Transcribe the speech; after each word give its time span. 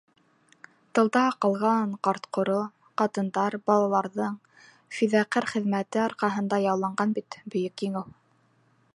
Тылда 0.99 1.21
ҡалған 1.45 1.91
ҡарт-ҡоро, 2.07 2.55
ҡатындар, 3.01 3.57
балаларҙың 3.71 4.39
фиҙаҡәр 4.99 5.47
хеҙмәте 5.51 6.01
арҡаһында 6.05 6.59
яуланған 6.65 7.13
бит 7.19 7.37
Бөйөк 7.57 7.85
Еңеү. 7.89 8.03